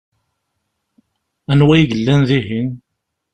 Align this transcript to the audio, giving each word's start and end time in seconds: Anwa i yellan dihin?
Anwa 1.51 1.73
i 1.77 1.83
yellan 1.91 2.21
dihin? 2.29 2.69